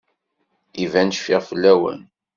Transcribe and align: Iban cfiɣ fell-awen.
Iban 0.83 1.09
cfiɣ 1.17 1.41
fell-awen. 1.49 1.99